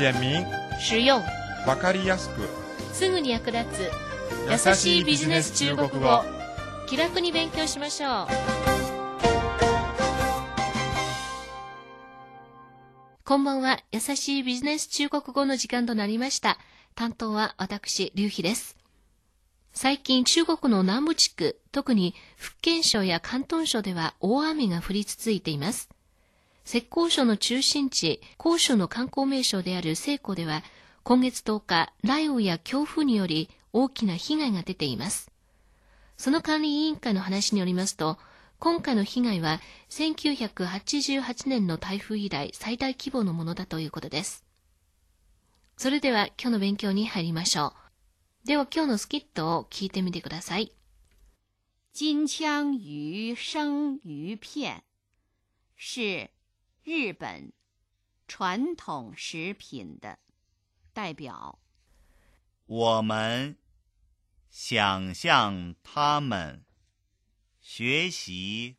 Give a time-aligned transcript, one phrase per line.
[0.00, 0.46] 简明、
[0.78, 1.22] 实用、
[1.66, 2.48] わかりやすく、
[2.90, 3.90] すぐに役立つ。
[4.50, 6.22] 優しいビジネス中国語。
[6.86, 8.26] 気楽に勉強しましょう。
[13.26, 13.80] こんばんは。
[13.92, 16.56] 優しいビジネス中国語の時間となりました。
[16.94, 18.78] 担当は私劉飛です。
[19.74, 25.90] 最近中国の南部地区特に福建省や広東省では大雨が降り続いています
[26.72, 30.62] 浙江省の中心地、江州の観光名所である西湖では、
[31.02, 35.32] 今月10日、雷雨や強風により大きな被害が出ています。
[36.16, 38.18] その管理委員会の話によりますと、
[38.60, 44.44] 今回の被害は1988年の台風以来最大規模のものだということです。
[45.76, 47.74] それでは今日の勉強に入りましょ
[48.44, 48.46] う。
[48.46, 50.72] では今日のスキットを聞いてみてください。
[51.94, 54.84] 金枪鱼生鱼片
[55.76, 56.30] 是
[56.82, 57.52] 日本
[58.26, 60.18] 传统食品的
[60.94, 61.58] 代表。
[62.64, 63.58] 我们
[64.48, 66.64] 想向他们
[67.60, 68.76] 学习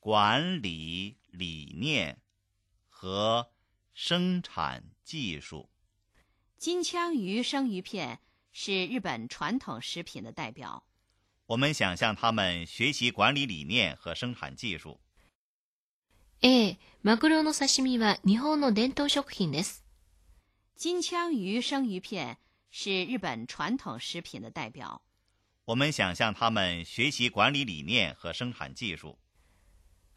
[0.00, 2.20] 管理理念
[2.88, 3.52] 和
[3.92, 5.70] 生产技术。
[6.56, 10.84] 金枪鱼生鱼片是日本传统食品的代表。
[11.46, 15.03] 我们想向他们学习管理理念和生产技术。
[16.46, 19.82] A、マグロの刺身は日本の伝統食品です。
[20.76, 22.36] 金枪鱼生鱼片
[22.70, 25.00] 是日本传统食品的代表。
[25.64, 29.16] 我们想向他们学习管理理念和生产技术。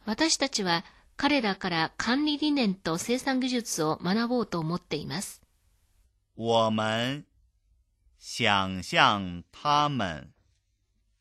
[0.04, 0.84] 私たちは
[1.16, 5.40] 彼らから管理理念と生産技術を学ぼうと思っています。
[6.34, 7.24] 我们
[8.18, 10.34] 想向他们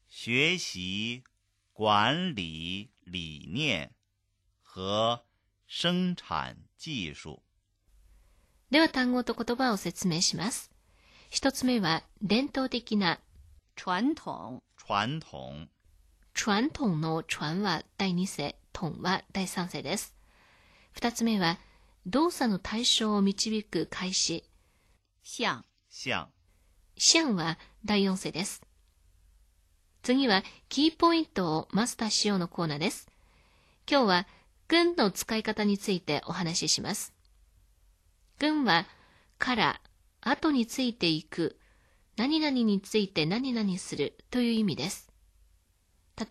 [0.10, 1.24] 学习
[1.72, 3.97] 管理理念
[4.78, 5.24] 和
[5.68, 7.40] 生产技術。
[8.70, 10.70] では単語と言葉を説明します。
[11.32, 13.20] 一つ目は伝統的な
[13.76, 15.68] 传統传統
[16.36, 20.16] 传統の传は第二世、統は第三世です。
[20.92, 21.58] 二つ目は
[22.06, 24.44] 動作の対象を導く開始、
[25.24, 26.28] 像像
[26.98, 28.62] シャンは第四世です。
[30.04, 33.10] 次はキーポイントをマスターしようのコーナーです。
[33.90, 34.28] 今日は
[34.68, 37.14] 軍の使い方についてお話しします。
[38.40, 38.86] 軍は
[39.38, 39.82] から
[40.22, 41.58] 後についていく
[42.18, 45.12] 何々について何々するという意味です。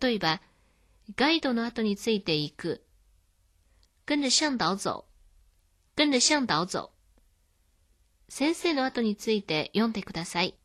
[0.01, 0.41] 例えば、
[1.15, 2.83] ガイドの後についていく
[4.05, 5.05] 跟着向導走
[5.95, 6.89] 跟着向導走
[8.29, 10.57] 先生の後について読んでください。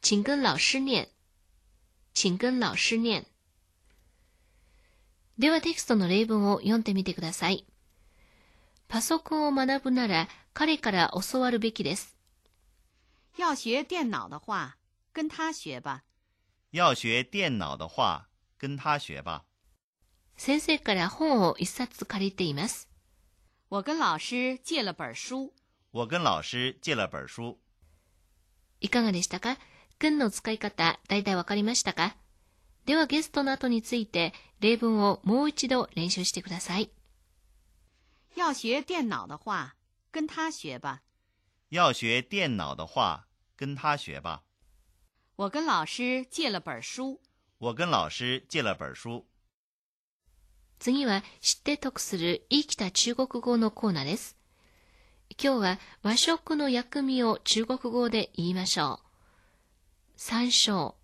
[0.00, 1.08] 请跟老師念。
[2.14, 3.26] 请跟老師念。
[5.38, 7.66] ではテキストの例文を読んでみてください。
[8.88, 12.16] パソコンを学ぶなら彼から教わるべきです。
[13.36, 14.76] 要学电脑的话，
[15.12, 16.04] 跟他学吧。
[16.70, 19.44] 要学电脑的话，跟他学吧。
[20.38, 22.88] 先生から本を一冊借りています。
[23.68, 25.52] 我跟老师借了本书。
[25.92, 27.58] 我跟老师借了本书。
[28.80, 29.58] いかがでしたか？
[29.98, 32.16] 軍の使い方、だいたいわかりましたか？
[32.86, 36.90] ではゲストの後について例文をもう一度練習してください。
[38.36, 39.74] 要学电脑的话，
[40.12, 41.02] 跟他学吧。
[41.68, 43.26] 要学电脑的话，
[43.56, 44.44] 跟他学吧。
[45.34, 47.20] 我跟老师借了本书。
[47.58, 49.26] 我跟老师借了本书。
[50.78, 54.36] 次は知って得する生きた中国語のコーナーです。
[55.42, 59.06] 今日は和食の薬味を中国語で言いましょう。
[60.16, 60.94] 山椒、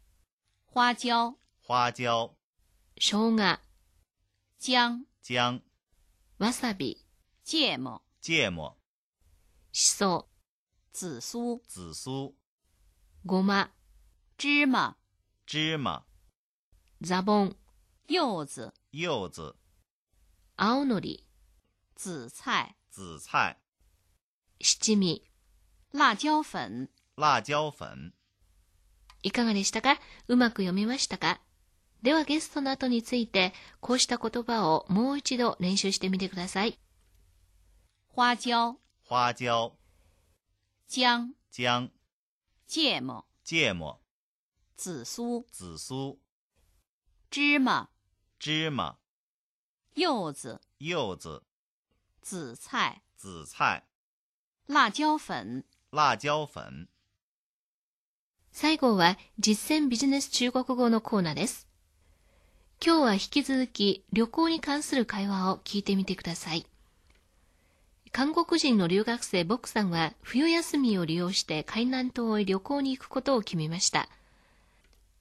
[0.72, 1.34] 花椒、
[1.74, 2.34] 花椒、
[3.00, 3.58] 生姜、
[4.58, 5.62] 姜、姜、
[6.38, 7.02] わさび、
[7.46, 8.72] 芥末、芥末、
[9.72, 10.28] しそ、
[10.92, 12.34] 紫蘇、紫蘇、
[13.24, 13.70] ごま、
[14.36, 14.96] 芝麻、
[15.46, 16.04] 芝麻、
[17.00, 17.56] ザボン、
[18.06, 19.56] 柚子、柚子、
[20.58, 21.26] 青のり、
[21.96, 23.56] 紫菜、紫菜、
[24.60, 25.22] 七味。
[25.94, 26.90] 辣椒粉。
[27.16, 28.12] 辣椒粉。
[29.22, 29.98] いかがでしたか？
[30.28, 31.40] うまく読めましたか？
[32.02, 36.78] ではゲストの後について、こうした言葉をもう一度練習してみてください。
[38.14, 38.74] 花椒、
[39.08, 39.72] 花椒、
[40.88, 41.90] 姜、姜、
[42.66, 43.98] 芥末、芥末、
[44.76, 46.16] 紫蘇、紫蘇、
[47.30, 47.88] 芝麻、
[48.40, 48.96] 芝麻、
[49.94, 51.42] 柚子、柚子、
[52.20, 53.84] 紫菜、紫菜、
[54.68, 55.64] 辣椒粉。
[55.92, 56.88] 辣椒粉。
[58.50, 61.71] 最後は実践ビジネス中国語のコーナーです。
[62.84, 66.66] 今日は引き続き旅行に関する会話を聞いてみてください。
[68.10, 74.08] 韓国人の留学生ボクさんは冬休みを利用して海南島へ旅行に行くことを決めました。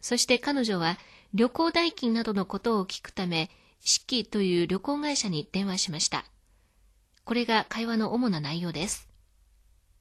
[0.02, 0.98] そして彼女は
[1.36, 6.26] 旅行代金などのことを聞くため、四季という旅行会社に電話しました。
[7.26, 9.08] これが会話の主な内容です。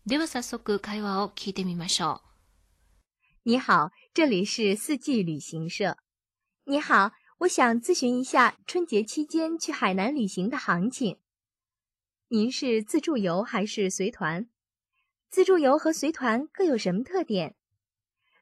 [0.06, 2.22] では早速会話を聞いてみましょ
[3.44, 3.50] う。
[3.50, 5.98] 你好，这里是四季旅行社。
[6.64, 11.16] 你好，我想咨询一下春节期间去海南旅行的行情。
[12.28, 14.46] 您是自助游还是随团？
[15.30, 17.54] 自助游和随团各有什么特点？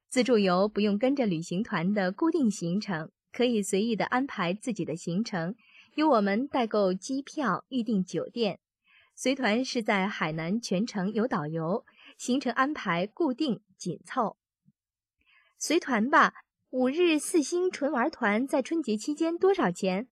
[0.09, 5.55] 自助游不用跟着旅行团的固定行程，可以随意的安排自己的行程，
[5.95, 8.59] 由我们代购机票、预订酒店。
[9.15, 11.85] 随团是在海南全程有导游，
[12.17, 14.37] 行程安排固定紧凑。
[15.57, 16.35] 随团吧，
[16.71, 20.07] 五日四星纯玩团在春节期间多少钱？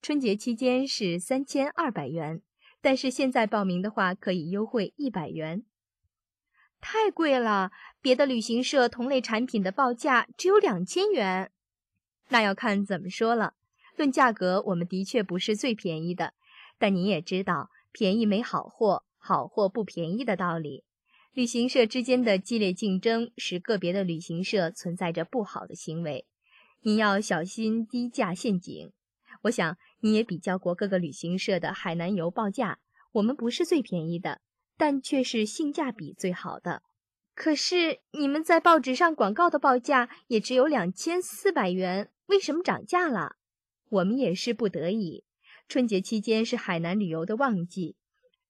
[0.00, 2.42] 春节期间是三千二百元，
[2.80, 5.64] 但是现在报名的话可以优惠一百元。
[6.80, 7.70] 太贵了，
[8.00, 11.52] 别的旅行社同类产品的报价只有两千元。
[12.30, 13.54] 那要看怎么说了。
[13.94, 16.34] 论价格，我们的确不是最便宜的，
[16.76, 20.82] 但你也知道，便宜没好货，好货不便宜的道理。
[21.34, 26.26] 旅行社之间的激烈竞争，使个别的旅行社存在着不好的行为。
[26.82, 28.92] 你要小心低价陷阱。
[29.44, 32.80] 我想你也比较过各个旅行社的海南游报价，
[33.12, 34.42] 我们不是最便宜的。
[34.76, 36.82] 但却是性价比最好的。
[37.34, 43.36] 可是你们在报纸上广告的报价也只有两千四百元，为什么涨价了？
[43.88, 45.24] 我们也是不得已。
[45.66, 47.96] 春节期间是海南旅游的旺季，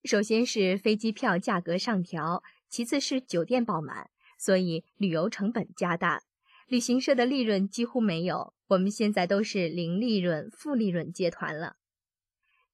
[0.03, 4.09] 首先是飞机票价格上调，其次是酒店爆满，
[4.39, 6.23] 所以旅游成本加大，
[6.67, 8.55] 旅行社的利润几乎没有。
[8.69, 11.77] 我们现在都是零利润、负利润接团了。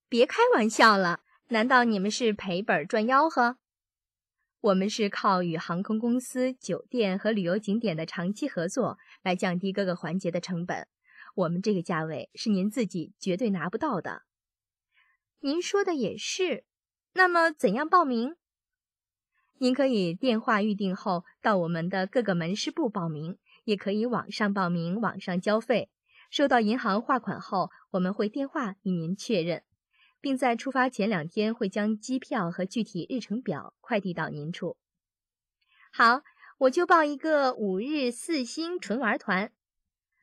[0.08, 1.22] 别开玩笑了。
[1.48, 3.56] 难道你们是赔本赚吆喝？
[4.60, 10.86] 我们是靠与航空公司、酒店和旅游景点的长期合作来降低各个环节的成本。
[11.34, 14.22] 我们这个价位是您自己绝对拿不到的。
[15.40, 16.64] 您说的也是。
[17.14, 18.36] 那么怎样报名？
[19.60, 25.90] 您可以电话预订后到我们的各个门市部报名，也可以网上报名，网上交费。
[26.30, 29.62] 收到银行划款后，我们会电话与您确认。
[30.20, 34.76] 并在出发前两天会将机票和具体日程表快递到您处。
[35.92, 36.22] 好，
[36.58, 39.52] 我就报一个五日四星纯玩团。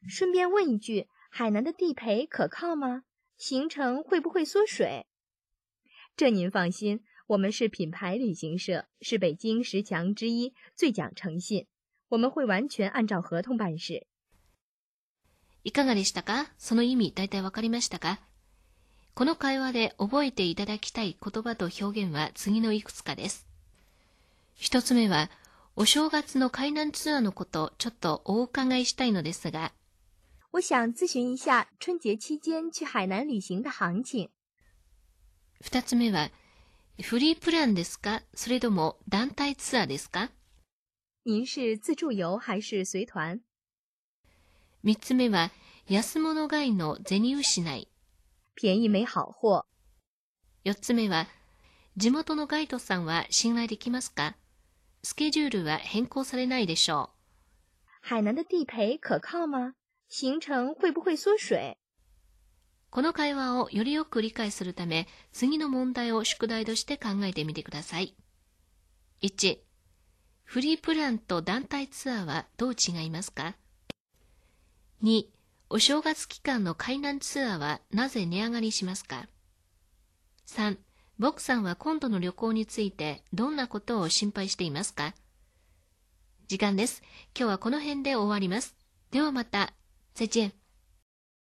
[0.08, 3.04] 顺便问一句，海南的地陪可靠吗？
[3.38, 5.08] 行程会不会缩水？
[6.16, 11.66] 这您放心，我们是品牌旅行社，是北京十强之一，最讲诚信。
[12.10, 14.06] 我们会完全按照合同办事。
[15.64, 16.52] いかがでしたか？
[16.60, 18.20] その意味大体わかりましたか？
[19.16, 23.48] この会話で覚えていただきたい言葉と表現は次のいくつかです。
[24.54, 25.32] 一つ目は、
[25.76, 29.74] お正月の海南ツアーのこと、ちょっとお伺いしたいのですが、
[30.52, 34.30] 我想咨询一下春节期间去海南旅行的行情。
[35.60, 36.30] 二つ目は、
[37.02, 38.22] フリープランですか？
[38.34, 40.30] それとも団体ツアーですか？
[41.26, 43.42] 您是自助游还是随团？
[44.84, 45.52] 三つ目は、
[45.88, 47.90] 安物買いの銭失い。
[48.56, 49.66] 便宜没好货。
[50.64, 51.28] 四つ目は、
[51.98, 54.38] 地元のガイドさんは信頼できますか？
[55.04, 57.10] スケジュールは変更されないでしょ
[58.04, 58.08] う。
[58.08, 59.74] 海南的地陪可靠吗？
[60.08, 61.76] 行程会不会缩水？
[62.96, 68.16] この会話をよりよく理解するため、次の問題を宿題として考えてみてください。
[69.22, 69.58] 1、
[70.46, 73.58] フリープランと団体ツアーはどう違いますか
[75.04, 75.26] ?2、
[75.70, 79.28] お正月期間の海南ツアーはなぜ値上がりしますか
[80.48, 80.78] ?3、
[81.20, 85.14] ボクさんは今度の旅行についてどんなことを心配していますか？
[86.48, 87.04] 時間です。
[87.38, 88.74] 今日はこの辺で終わります。
[89.12, 89.74] ではまた。
[90.14, 90.54] 再见。